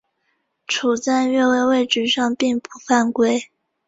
[0.65, 3.51] 处在越位位置上并不犯规。